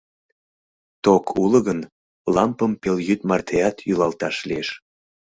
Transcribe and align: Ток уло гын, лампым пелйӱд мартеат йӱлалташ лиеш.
Ток 1.03 1.25
уло 1.43 1.59
гын, 1.67 1.79
лампым 2.35 2.71
пелйӱд 2.81 3.21
мартеат 3.29 3.77
йӱлалташ 3.87 4.35
лиеш. 4.47 4.69